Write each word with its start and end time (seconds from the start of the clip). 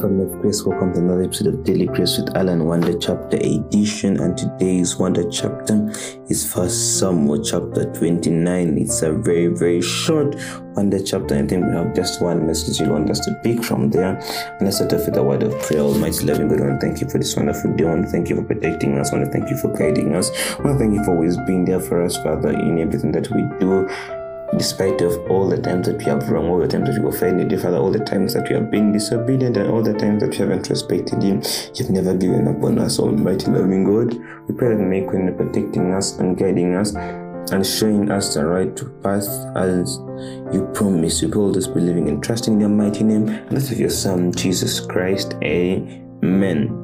Welcome, 0.00 0.20
of 0.20 0.40
Grace. 0.40 0.64
Welcome 0.64 0.94
to 0.94 1.00
another 1.00 1.24
episode 1.24 1.48
of 1.48 1.62
Daily 1.62 1.84
Grace 1.84 2.16
with 2.16 2.34
Alan 2.34 2.64
Wonder 2.64 2.96
Chapter 2.96 3.36
Edition. 3.36 4.18
And 4.18 4.34
today's 4.34 4.96
Wonder 4.96 5.28
Chapter 5.28 5.90
is 6.26 6.50
First 6.50 6.98
Samuel 6.98 7.44
chapter 7.44 7.84
29. 7.92 8.78
It's 8.78 9.02
a 9.02 9.12
very, 9.12 9.48
very 9.48 9.82
short 9.82 10.36
Wonder 10.74 11.02
Chapter. 11.02 11.34
I 11.34 11.46
think 11.46 11.66
we 11.66 11.72
have 11.72 11.94
just 11.94 12.22
one 12.22 12.46
message 12.46 12.80
you 12.80 12.88
want 12.88 13.10
us 13.10 13.20
to 13.26 13.38
pick 13.44 13.62
from 13.62 13.90
there. 13.90 14.16
And 14.16 14.62
let's 14.62 14.76
start 14.76 14.94
off 14.94 15.04
with 15.04 15.18
a 15.18 15.22
word 15.22 15.42
of 15.42 15.52
prayer. 15.60 15.80
Almighty 15.80 16.24
loving 16.24 16.48
God, 16.48 16.60
and 16.60 16.80
thank 16.80 17.02
you 17.02 17.08
for 17.10 17.18
this 17.18 17.36
wonderful 17.36 17.76
day. 17.76 17.84
To 17.84 18.06
thank 18.06 18.30
you 18.30 18.36
for 18.36 18.44
protecting 18.44 18.98
us. 18.98 19.10
To 19.10 19.26
thank 19.26 19.50
you 19.50 19.58
for 19.58 19.68
guiding 19.76 20.14
us. 20.14 20.30
I 20.30 20.62
want 20.62 20.78
to 20.78 20.82
thank 20.82 20.94
you 20.94 21.04
for 21.04 21.10
always 21.10 21.36
being 21.46 21.66
there 21.66 21.80
for 21.80 22.02
us, 22.02 22.16
Father, 22.16 22.48
in 22.48 22.78
everything 22.78 23.12
that 23.12 23.28
we 23.30 23.42
do 23.58 23.86
despite 24.56 25.00
of 25.00 25.16
all 25.30 25.48
the 25.48 25.60
times 25.60 25.86
that 25.86 25.98
we 25.98 26.04
have 26.04 26.28
wrong, 26.28 26.48
all 26.48 26.58
the 26.58 26.68
times 26.68 26.88
that 26.88 26.96
have 26.96 27.04
offended 27.04 27.50
you, 27.52 27.58
Father, 27.58 27.76
all 27.76 27.90
the 27.90 28.04
times 28.04 28.34
that 28.34 28.48
we 28.48 28.54
have 28.54 28.70
been 28.70 28.92
disobedient, 28.92 29.56
and 29.56 29.70
all 29.70 29.82
the 29.82 29.94
times 29.94 30.22
that 30.22 30.30
we 30.30 30.36
haven't 30.36 30.68
respected 30.68 31.22
him, 31.22 31.42
you've 31.74 31.90
never 31.90 32.14
given 32.14 32.48
up 32.48 32.62
on 32.62 32.78
us, 32.78 32.98
Almighty 32.98 33.50
loving 33.50 33.84
God. 33.84 34.14
We 34.48 34.54
pray 34.54 34.74
that 34.74 34.82
may 34.82 35.02
continue 35.02 35.34
protecting 35.34 35.92
us 35.92 36.18
and 36.18 36.36
guiding 36.36 36.74
us 36.74 36.94
and 36.94 37.66
showing 37.66 38.10
us 38.10 38.34
the 38.34 38.44
right 38.44 38.76
path 39.02 39.26
as 39.56 39.98
you 40.52 40.68
promise. 40.74 41.22
We 41.22 41.32
all 41.32 41.52
this 41.52 41.66
believing 41.66 42.08
and 42.08 42.22
trusting 42.22 42.54
in 42.54 42.60
your 42.60 42.68
mighty 42.68 43.04
name 43.04 43.28
and 43.28 43.56
that 43.56 43.70
of 43.70 43.78
your 43.78 43.90
Son, 43.90 44.32
Jesus 44.32 44.80
Christ. 44.80 45.34
Amen. 45.42 46.76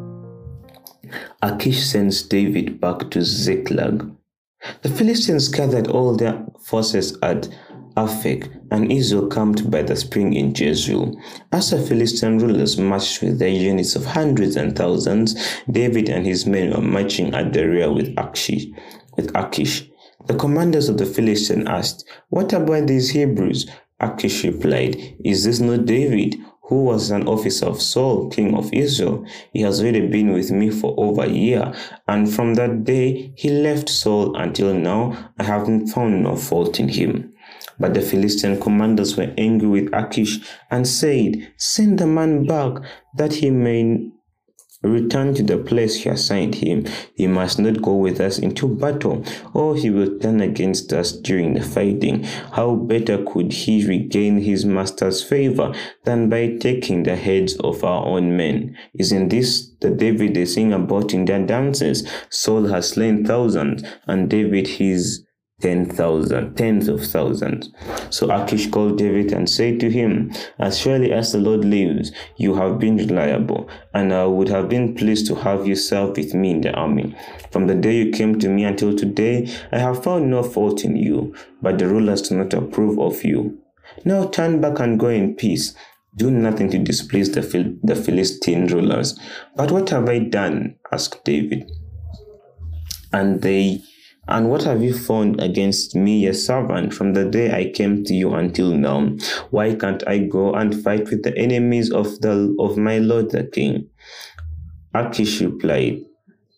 Achish 1.43 1.85
sends 1.85 2.23
David 2.23 2.81
back 2.81 3.11
to 3.11 3.23
Ziklag 3.23 4.11
the 4.83 4.89
Philistines 4.89 5.49
gathered 5.49 5.89
all 5.89 6.17
their 6.17 6.45
forces 6.65 7.19
at 7.23 7.49
Aphek, 7.97 8.51
and 8.71 8.93
Israel 8.93 9.27
camped 9.29 9.71
by 9.71 9.83
the 9.83 9.97
spring 9.97 10.35
in 10.35 10.55
Jezreel. 10.55 11.17
As 11.53 11.71
the 11.71 11.79
Philistine 11.81 12.39
rulers 12.39 12.77
marched 12.77 13.23
with 13.23 13.39
their 13.39 13.49
units 13.49 13.97
of 13.97 14.05
hundreds 14.05 14.57
and 14.57 14.77
thousands, 14.77 15.35
David 15.71 16.11
and 16.11 16.27
his 16.27 16.47
men 16.47 16.71
were 16.71 16.83
marching 16.83 17.35
at 17.35 17.53
the 17.53 17.67
rear 17.67 17.91
with 17.91 18.13
Achish. 18.19 18.67
With 19.17 19.35
Achish. 19.35 19.89
The 20.27 20.35
commanders 20.35 20.89
of 20.89 20.99
the 20.99 21.07
Philistines 21.07 21.69
asked, 21.69 22.05
What 22.29 22.53
about 22.53 22.87
these 22.87 23.11
Hebrews? 23.11 23.71
Achish 24.01 24.45
replied, 24.45 25.17
Is 25.25 25.45
this 25.45 25.61
not 25.61 25.87
David, 25.87 26.37
who 26.67 26.85
was 26.85 27.11
an 27.11 27.29
officer 27.29 27.67
of 27.67 27.81
Saul, 27.81 28.29
king 28.29 28.55
of 28.55 28.73
Israel. 28.73 29.25
He 29.53 29.63
has 29.63 29.81
already 29.81 30.07
been 30.09 30.33
with 30.33 30.51
me 30.51 30.71
for 30.71 30.95
over 30.99 31.23
a 31.23 31.29
year, 31.29 31.73
and 32.09 32.33
from 32.33 32.55
that 32.55 32.85
day 32.85 33.33
he 33.37 33.51
left 33.51 33.89
Saul 33.89 34.37
until 34.37 34.75
now, 34.75 35.33
I 35.39 35.45
haven't 35.45 35.89
found 35.89 36.23
no 36.23 36.37
fault 36.37 36.81
in 36.81 36.89
him. 36.89 37.33
But 37.79 37.95
the 37.95 38.01
Philistine 38.01 38.61
commanders 38.61 39.17
were 39.17 39.33
angry 39.39 39.69
with 39.69 39.95
Achish 39.95 40.41
and 40.71 40.89
said, 40.89 41.53
Send 41.57 41.99
the 41.99 42.07
man 42.07 42.47
back 42.47 42.83
that 43.17 43.35
he 43.35 43.51
may 43.51 44.11
return 44.83 45.35
to 45.35 45.43
the 45.43 45.59
place 45.59 45.97
he 45.97 46.09
assigned 46.09 46.57
him. 46.57 46.87
He 47.15 47.27
must 47.27 47.59
not 47.59 47.83
go 47.83 47.97
with 47.97 48.21
us 48.21 48.39
into 48.39 48.69
battle, 48.69 49.25
or 49.55 49.77
he 49.77 49.91
will 49.91 50.19
turn 50.19 50.41
against 50.41 50.93
us 50.93 51.13
during 51.13 51.55
the 51.55 51.63
fighting. 51.63 52.25
How 52.53 52.75
better 52.75 53.25
could 53.25 53.53
he 53.53 53.87
regain 53.87 54.39
his 54.39 54.65
master's 54.65 55.23
favor 55.23 55.75
than 56.05 56.29
by 56.29 56.57
taking 56.57 57.03
the 57.03 57.17
heads 57.17 57.57
of 57.57 57.85
our 57.85 58.07
own 58.07 58.37
men? 58.37 58.77
Isn't 58.95 59.29
this 59.29 59.71
the 59.81 59.91
David 59.91 60.35
they 60.35 60.47
sing 60.47 60.73
about 60.73 61.13
in 61.13 61.25
their 61.25 61.45
dances? 61.45 62.09
Saul 62.31 62.67
has 62.67 62.91
slain 62.91 63.25
thousands, 63.25 63.83
and 64.07 64.31
David 64.31 64.67
his 64.67 65.26
ten 65.61 65.87
thousand, 65.87 66.55
tens 66.55 66.87
of 66.87 67.03
thousands. 67.03 67.71
So 68.11 68.31
Achish 68.31 68.71
called 68.71 68.99
David 68.99 69.33
and 69.33 69.49
said 69.49 69.81
to 69.81 69.91
him, 69.91 70.33
As 70.59 70.79
surely 70.79 71.13
as 71.13 71.33
the 71.33 71.39
Lord 71.39 71.65
lives, 71.65 72.13
you 72.37 72.55
have 72.55 72.79
been 72.79 72.99
reliable, 72.99 73.69
and 73.95 74.13
I 74.13 74.27
would 74.27 74.49
have 74.49 74.69
been 74.69 74.95
pleased 74.95 75.27
to 75.29 75.35
have 75.37 75.67
you 75.67 75.75
serve 75.75 76.17
with 76.17 76.35
me 76.35 76.51
in 76.51 76.61
the 76.61 76.73
army. 76.73 77.17
From 77.51 77.67
the 77.67 77.75
day 77.75 77.97
you 77.97 78.13
came 78.13 78.39
to 78.39 78.49
me 78.49 78.65
until 78.65 78.95
today, 78.95 79.51
I 79.73 79.79
have 79.79 80.05
found 80.05 80.31
no 80.31 80.43
fault 80.43 80.85
in 80.85 80.97
you, 80.97 81.35
but 81.63 81.79
the 81.79 81.89
rulers 81.89 82.29
do 82.29 82.37
not 82.37 82.53
approve 82.53 82.99
of 82.99 83.25
you. 83.25 83.59
Now 84.05 84.27
turn 84.27 84.61
back 84.61 84.79
and 84.81 85.01
go 85.01 85.09
in 85.09 85.37
peace. 85.37 85.75
Do 86.17 86.31
nothing 86.31 86.71
to 86.71 86.79
displease 86.79 87.33
the, 87.33 87.43
Phil- 87.43 87.77
the 87.83 87.95
Philistine 87.95 88.67
rulers. 88.69 89.19
But 89.55 89.71
what 89.71 89.89
have 89.91 90.09
I 90.09 90.19
done? 90.19 90.77
asked 90.93 91.25
David. 91.25 91.71
And 93.13 93.43
they 93.43 93.83
and 94.29 94.51
what 94.51 94.65
have 94.65 94.83
you 94.83 94.93
found 94.93 95.41
against 95.41 95.95
me, 95.95 96.21
your 96.21 96.35
servant, 96.35 96.93
from 96.93 97.13
the 97.13 97.25
day 97.25 97.53
I 97.57 97.71
came 97.71 98.05
to 98.05 98.15
you 98.15 98.35
until 98.35 98.71
now? 98.73 99.17
Why 99.51 99.75
can't 99.75 100.07
I 100.09 100.19
go 100.19 100.55
and 100.55 100.83
fight 100.83 101.11
with 101.11 101.23
the 101.23 101.37
enemies 101.37 101.93
of 101.93 102.21
the 102.21 102.55
of 102.59 102.77
my 102.77 102.99
lord 102.99 103.31
the 103.31 103.45
king? 103.45 103.89
Achish 104.95 105.41
replied, 105.41 106.03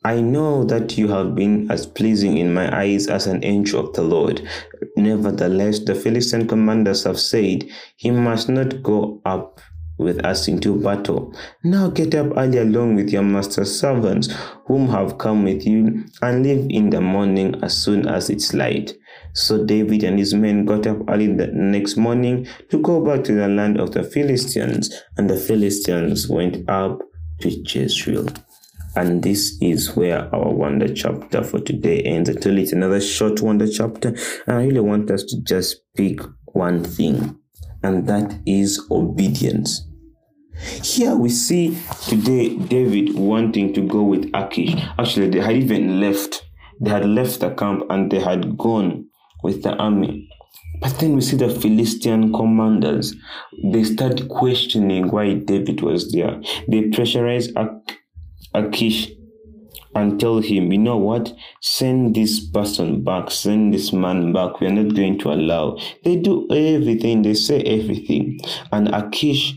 I 0.04 0.20
know 0.20 0.64
that 0.64 0.96
you 0.96 1.08
have 1.08 1.34
been 1.34 1.70
as 1.70 1.86
pleasing 1.86 2.38
in 2.38 2.54
my 2.54 2.74
eyes 2.74 3.08
as 3.08 3.26
an 3.26 3.44
angel 3.44 3.86
of 3.86 3.92
the 3.94 4.02
Lord. 4.02 4.48
Nevertheless, 4.96 5.80
the 5.80 5.94
Philistine 5.94 6.46
commanders 6.46 7.04
have 7.04 7.18
said, 7.18 7.64
He 7.96 8.10
must 8.10 8.48
not 8.48 8.82
go 8.82 9.20
up 9.24 9.60
with 9.98 10.24
us 10.24 10.48
into 10.48 10.80
battle. 10.80 11.34
Now 11.64 11.88
get 11.88 12.14
up 12.14 12.36
early 12.36 12.58
along 12.58 12.94
with 12.94 13.10
your 13.10 13.22
master's 13.22 13.78
servants, 13.78 14.32
whom 14.66 14.88
have 14.88 15.18
come 15.18 15.44
with 15.44 15.66
you, 15.66 16.04
and 16.22 16.42
leave 16.42 16.66
in 16.70 16.90
the 16.90 17.00
morning 17.00 17.62
as 17.62 17.76
soon 17.76 18.06
as 18.06 18.30
it's 18.30 18.54
light. 18.54 18.94
So 19.34 19.64
David 19.64 20.04
and 20.04 20.18
his 20.18 20.34
men 20.34 20.64
got 20.64 20.86
up 20.86 20.98
early 21.08 21.26
the 21.26 21.48
next 21.48 21.96
morning 21.96 22.46
to 22.70 22.80
go 22.80 23.04
back 23.04 23.24
to 23.24 23.32
the 23.32 23.48
land 23.48 23.78
of 23.78 23.92
the 23.92 24.02
Philistines, 24.02 24.90
and 25.16 25.28
the 25.28 25.36
Philistines 25.36 26.28
went 26.28 26.68
up 26.68 27.00
to 27.40 27.50
Jezreel. 27.50 28.28
And 28.96 29.22
this 29.22 29.56
is 29.60 29.94
where 29.94 30.34
our 30.34 30.52
wonder 30.52 30.92
chapter 30.92 31.44
for 31.44 31.60
today 31.60 32.00
ends. 32.02 32.30
Actually, 32.30 32.62
it's 32.62 32.72
another 32.72 33.00
short 33.00 33.40
wonder 33.40 33.68
chapter, 33.68 34.08
and 34.46 34.56
I 34.56 34.64
really 34.64 34.80
want 34.80 35.10
us 35.10 35.22
to 35.24 35.40
just 35.42 35.82
pick 35.96 36.20
one 36.46 36.82
thing, 36.82 37.38
and 37.82 38.06
that 38.08 38.40
is 38.44 38.84
obedience. 38.90 39.87
Here 40.82 41.14
we 41.14 41.28
see 41.28 41.78
today 42.08 42.56
David 42.56 43.14
wanting 43.14 43.72
to 43.74 43.80
go 43.80 44.02
with 44.02 44.30
Achish. 44.34 44.74
Actually, 44.98 45.30
they 45.30 45.40
had 45.40 45.56
even 45.56 46.00
left. 46.00 46.44
They 46.80 46.90
had 46.90 47.06
left 47.06 47.40
the 47.40 47.50
camp 47.50 47.84
and 47.90 48.10
they 48.10 48.20
had 48.20 48.56
gone 48.58 49.06
with 49.42 49.62
the 49.62 49.74
army. 49.76 50.28
But 50.80 50.98
then 50.98 51.14
we 51.14 51.20
see 51.20 51.36
the 51.36 51.48
Philistine 51.48 52.32
commanders. 52.32 53.14
They 53.64 53.84
start 53.84 54.28
questioning 54.28 55.08
why 55.08 55.34
David 55.34 55.80
was 55.80 56.12
there. 56.12 56.40
They 56.68 56.82
pressurize 56.90 57.52
Achish 58.54 59.10
and 59.94 60.20
tell 60.20 60.38
him, 60.38 60.72
you 60.72 60.78
know 60.78 60.96
what, 60.96 61.32
send 61.60 62.14
this 62.14 62.48
person 62.50 63.02
back, 63.02 63.30
send 63.30 63.74
this 63.74 63.92
man 63.92 64.32
back. 64.32 64.60
We 64.60 64.68
are 64.68 64.70
not 64.70 64.94
going 64.94 65.18
to 65.20 65.32
allow. 65.32 65.78
They 66.04 66.16
do 66.16 66.46
everything, 66.50 67.22
they 67.22 67.34
say 67.34 67.62
everything. 67.62 68.40
And 68.70 68.88
Achish 68.94 69.54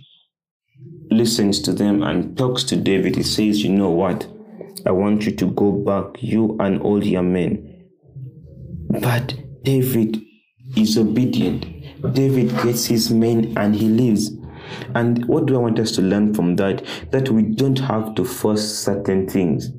listens 1.11 1.61
to 1.61 1.73
them 1.73 2.01
and 2.01 2.37
talks 2.37 2.63
to 2.63 2.75
David, 2.75 3.15
he 3.15 3.23
says, 3.23 3.63
You 3.63 3.69
know 3.69 3.89
what? 3.89 4.27
I 4.85 4.91
want 4.91 5.25
you 5.25 5.31
to 5.33 5.45
go 5.47 5.71
back, 5.71 6.23
you 6.23 6.57
and 6.59 6.81
all 6.81 7.03
your 7.03 7.21
men. 7.21 7.85
But 8.89 9.35
David 9.63 10.21
is 10.75 10.97
obedient. 10.97 11.65
David 12.13 12.49
gets 12.63 12.85
his 12.85 13.11
men 13.11 13.53
and 13.57 13.75
he 13.75 13.87
leaves. 13.87 14.31
And 14.95 15.25
what 15.25 15.45
do 15.45 15.55
I 15.55 15.59
want 15.59 15.79
us 15.79 15.91
to 15.93 16.01
learn 16.01 16.33
from 16.33 16.55
that? 16.55 16.83
That 17.11 17.29
we 17.29 17.43
don't 17.43 17.79
have 17.79 18.15
to 18.15 18.25
force 18.25 18.63
certain 18.63 19.27
things. 19.27 19.69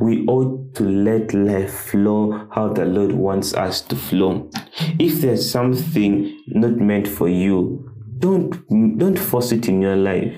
We 0.00 0.24
ought 0.26 0.74
to 0.76 0.84
let 0.84 1.34
life 1.34 1.72
flow 1.72 2.48
how 2.52 2.72
the 2.72 2.86
Lord 2.86 3.12
wants 3.12 3.52
us 3.52 3.82
to 3.82 3.96
flow. 3.96 4.48
If 4.98 5.20
there's 5.20 5.50
something 5.50 6.40
not 6.46 6.76
meant 6.76 7.06
for 7.06 7.28
you, 7.28 7.84
don't 8.18 8.98
don't 8.98 9.18
force 9.18 9.52
it 9.52 9.68
in 9.68 9.82
your 9.82 9.96
life 9.96 10.34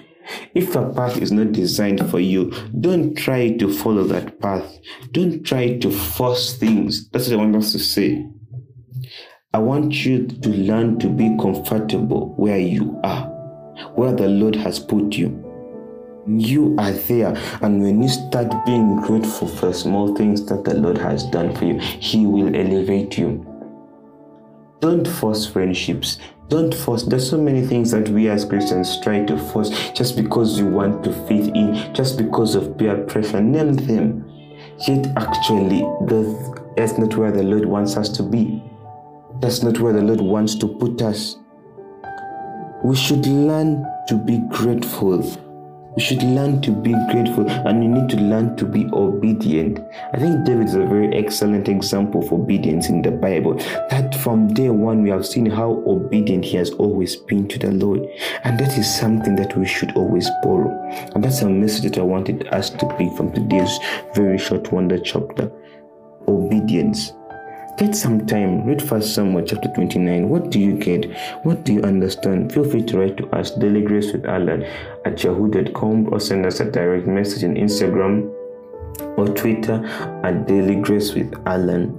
if 0.55 0.75
a 0.75 0.88
path 0.93 1.19
is 1.19 1.32
not 1.32 1.52
designed 1.52 2.08
for 2.11 2.20
you, 2.20 2.52
don't 2.81 3.14
try 3.14 3.50
to 3.56 3.72
follow 3.72 4.05
that 4.05 4.40
path. 4.40 4.78
Don't 5.12 5.43
try 5.43 5.78
to 5.78 5.90
force 5.90 6.56
things. 6.56 7.08
That's 7.11 7.28
what 7.28 7.34
I 7.34 7.43
want 7.43 7.56
us 7.56 7.72
to 7.72 7.78
say. 7.78 8.26
I 9.52 9.58
want 9.58 10.05
you 10.05 10.28
to 10.28 10.49
learn 10.49 10.99
to 11.00 11.08
be 11.08 11.37
comfortable 11.40 12.34
where 12.37 12.58
you 12.58 13.00
are, 13.02 13.26
where 13.94 14.12
the 14.12 14.28
Lord 14.28 14.55
has 14.56 14.78
put 14.78 15.14
you. 15.14 15.46
You 16.26 16.76
are 16.78 16.93
there, 16.93 17.37
and 17.62 17.82
when 17.82 18.02
you 18.02 18.08
start 18.08 18.52
being 18.64 19.00
grateful 19.00 19.49
for 19.49 19.73
small 19.73 20.14
things 20.14 20.44
that 20.46 20.64
the 20.64 20.75
Lord 20.75 20.99
has 20.99 21.25
done 21.25 21.55
for 21.56 21.64
you, 21.64 21.78
He 21.78 22.26
will 22.26 22.55
elevate 22.55 23.19
you. 23.19 23.44
Don't 24.81 25.06
force 25.06 25.46
friendships. 25.46 26.19
Don't 26.50 26.75
force. 26.75 27.05
There's 27.05 27.31
so 27.31 27.38
many 27.41 27.64
things 27.64 27.93
that 27.93 28.08
we 28.08 28.29
as 28.29 28.44
Christians 28.44 29.00
try 29.00 29.25
to 29.25 29.38
force 29.38 29.70
just 29.93 30.17
because 30.17 30.58
you 30.58 30.67
want 30.67 31.05
to 31.05 31.12
fit 31.29 31.55
in, 31.55 31.94
just 31.94 32.19
because 32.19 32.56
of 32.56 32.76
peer 32.76 32.97
pressure. 33.05 33.41
Name 33.41 33.75
them. 33.75 34.29
Yet 34.88 35.06
actually, 35.17 35.82
that's 36.76 36.99
not 36.99 37.17
where 37.17 37.31
the 37.31 37.44
Lord 37.44 37.67
wants 37.67 37.97
us 37.97 38.08
to 38.11 38.25
be. 38.25 38.61
That's 39.41 39.62
not 39.62 39.79
where 39.79 39.93
the 39.93 40.02
Lord 40.02 40.20
wants 40.20 40.56
to 40.56 40.67
put 40.67 41.00
us. 41.02 41.37
We 42.82 42.97
should 42.97 43.25
learn 43.26 43.87
to 44.08 44.17
be 44.17 44.41
grateful 44.49 45.23
You 45.96 46.02
should 46.02 46.22
learn 46.22 46.62
to 46.62 46.70
be 46.70 46.92
grateful 47.10 47.50
and 47.50 47.82
you 47.82 47.90
need 47.90 48.08
to 48.10 48.16
learn 48.16 48.56
to 48.58 48.64
be 48.64 48.88
obedient. 48.92 49.81
I 50.14 50.19
think 50.19 50.46
David 50.46 50.69
is 50.69 50.76
a 50.76 50.87
very 50.87 51.12
excellent 51.16 51.69
example 51.69 52.22
of 52.25 52.32
obedience 52.32 52.88
in 52.88 53.02
the 53.02 53.10
Bible. 53.10 53.54
That 53.90 54.14
from 54.14 54.54
day 54.54 54.70
one, 54.70 55.02
we 55.02 55.10
have 55.10 55.26
seen 55.26 55.46
how 55.46 55.82
obedient 55.87 56.44
he 56.44 56.56
has 56.58 56.70
always 56.70 57.16
been 57.16 57.48
to 57.48 57.58
the 57.58 57.72
Lord. 57.72 58.06
And 58.44 58.58
that 58.60 58.78
is 58.78 58.88
something 58.98 59.34
that 59.37 59.56
we 59.56 59.66
should 59.66 59.90
always 59.96 60.28
borrow. 60.44 60.70
And 61.14 61.25
that's 61.25 61.42
a 61.42 61.50
message 61.50 61.82
that 61.82 61.98
I 61.98 62.02
wanted 62.02 62.46
us 62.48 62.70
to 62.70 62.87
pick 62.96 63.12
from 63.14 63.32
today's 63.32 63.76
very 64.14 64.38
short 64.38 64.70
wonder 64.72 64.98
chapter 64.98 65.50
obedience. 66.28 67.12
Get 67.80 67.96
some 67.96 68.26
time, 68.26 68.66
read 68.66 68.82
First 68.82 69.14
Samuel 69.14 69.42
chapter 69.42 69.70
29. 69.72 70.28
What 70.28 70.50
do 70.50 70.60
you 70.60 70.74
get? 70.74 71.06
What 71.44 71.64
do 71.64 71.72
you 71.72 71.80
understand? 71.80 72.52
Feel 72.52 72.68
free 72.68 72.82
to 72.82 72.98
write 72.98 73.16
to 73.16 73.26
us, 73.30 73.52
Daily 73.52 73.80
Grace 73.80 74.12
with 74.12 74.26
Alan 74.26 74.64
at 75.06 75.24
yahoo.com 75.24 76.12
or 76.12 76.20
send 76.20 76.44
us 76.44 76.60
a 76.60 76.70
direct 76.70 77.06
message 77.06 77.42
on 77.42 77.54
Instagram 77.54 78.30
or 79.16 79.28
Twitter 79.28 79.82
at 80.22 80.46
Daily 80.46 80.74
Grace 80.74 81.14
with 81.14 81.32
Alan. 81.46 81.96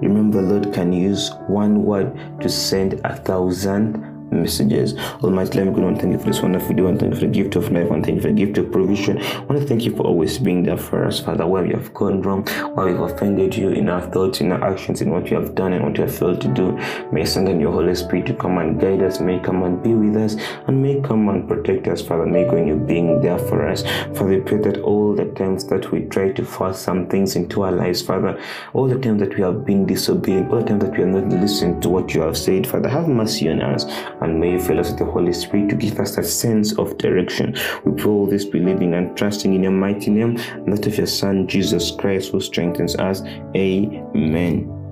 Remember, 0.00 0.40
Lord 0.40 0.72
can 0.72 0.92
use 0.92 1.32
one 1.48 1.82
word 1.84 2.16
to 2.40 2.48
send 2.48 3.00
a 3.02 3.16
thousand 3.16 4.13
messages. 4.34 4.94
Almighty 5.22 5.58
God, 5.58 5.68
I 5.68 5.70
want 5.80 5.96
to 5.96 6.02
thank 6.02 6.12
you 6.12 6.18
for 6.18 6.26
this 6.26 6.40
wonderful 6.40 6.74
day. 6.74 6.82
I 6.82 6.84
want 6.84 7.00
to 7.00 7.06
thank 7.06 7.14
you 7.14 7.20
for 7.20 7.26
the 7.26 7.32
gift 7.32 7.56
of 7.56 7.72
life. 7.72 7.86
I 7.86 7.90
want 7.90 8.04
to 8.04 8.06
thank 8.06 8.16
you 8.16 8.22
for 8.22 8.28
the 8.28 8.34
gift 8.34 8.58
of 8.58 8.72
provision. 8.72 9.18
I 9.22 9.40
want 9.40 9.60
to 9.60 9.66
thank 9.66 9.84
you 9.84 9.96
for 9.96 10.02
always 10.02 10.38
being 10.38 10.62
there 10.62 10.76
for 10.76 11.04
us, 11.04 11.20
Father, 11.20 11.46
where 11.46 11.62
we 11.62 11.70
have 11.70 11.92
gone 11.94 12.22
wrong, 12.22 12.46
where 12.74 12.86
we've 12.86 13.00
offended 13.00 13.54
you 13.56 13.70
in 13.70 13.88
our 13.88 14.02
thoughts, 14.10 14.40
in 14.40 14.52
our 14.52 14.62
actions, 14.62 15.00
in 15.00 15.10
what 15.10 15.30
you 15.30 15.36
have 15.36 15.54
done 15.54 15.72
and 15.72 15.84
what 15.84 15.96
you 15.96 16.04
have 16.04 16.14
failed 16.14 16.40
to 16.40 16.48
do. 16.48 16.72
May 17.12 17.24
send 17.24 17.48
in 17.48 17.60
your 17.60 17.72
Holy 17.72 17.94
Spirit 17.94 18.26
to 18.26 18.34
come 18.34 18.58
and 18.58 18.80
guide 18.80 19.02
us, 19.02 19.20
may 19.20 19.38
come 19.38 19.62
and 19.62 19.82
be 19.82 19.94
with 19.94 20.16
us, 20.16 20.36
and 20.66 20.82
may 20.82 21.00
come 21.00 21.28
and 21.28 21.48
protect 21.48 21.86
us, 21.88 22.02
Father. 22.02 22.26
May 22.26 22.44
go 22.44 22.56
in 22.56 22.66
you 22.68 22.76
being 22.76 23.20
there 23.20 23.38
for 23.38 23.66
us. 23.66 23.82
Father, 24.16 24.40
pray 24.42 24.58
that 24.58 24.78
all 24.78 25.14
the 25.14 25.26
times 25.26 25.64
that 25.66 25.90
we 25.92 26.00
try 26.06 26.32
to 26.32 26.44
force 26.44 26.78
some 26.78 27.06
things 27.08 27.36
into 27.36 27.62
our 27.62 27.72
lives, 27.72 28.02
Father, 28.02 28.40
all 28.72 28.88
the 28.88 28.98
times 28.98 29.20
that 29.20 29.34
we 29.36 29.42
have 29.42 29.64
been 29.64 29.86
disobedient, 29.86 30.50
all 30.50 30.60
the 30.60 30.66
times 30.66 30.84
that 30.84 30.92
we 30.92 31.00
have 31.00 31.08
not 31.08 31.28
listened 31.28 31.82
to 31.82 31.88
what 31.88 32.14
you 32.14 32.20
have 32.20 32.36
said, 32.36 32.66
Father, 32.66 32.88
have 32.88 33.08
mercy 33.08 33.48
on 33.48 33.62
us 33.62 33.84
and 34.24 34.40
may 34.40 34.52
you 34.52 34.60
fill 34.60 34.80
us 34.80 34.90
with 34.90 34.98
the 34.98 35.04
Holy 35.04 35.32
Spirit 35.32 35.68
to 35.68 35.76
give 35.76 36.00
us 36.00 36.16
that 36.16 36.24
sense 36.24 36.76
of 36.78 36.96
direction. 36.98 37.54
We 37.84 37.92
pray 37.92 38.10
all 38.10 38.26
this 38.26 38.44
believing 38.44 38.94
and 38.94 39.16
trusting 39.16 39.52
in 39.52 39.62
your 39.62 39.72
mighty 39.72 40.10
name 40.10 40.38
and 40.38 40.72
that 40.72 40.86
of 40.86 40.96
your 40.96 41.06
Son 41.06 41.46
Jesus 41.46 41.90
Christ 41.90 42.32
who 42.32 42.40
strengthens 42.40 42.96
us. 42.96 43.22
Amen. 43.54 44.83